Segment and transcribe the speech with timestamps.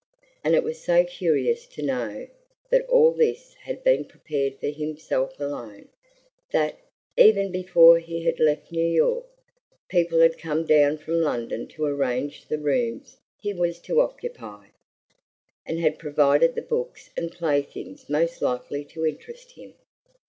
[0.43, 2.25] And it was so curious to know
[2.71, 5.89] that all this had been prepared for himself alone;
[6.49, 6.79] that,
[7.17, 9.27] even before he had left New York,
[9.89, 14.69] people had come down from London to arrange the rooms he was to occupy,
[15.67, 19.75] and had provided the books and playthings most likely to interest him.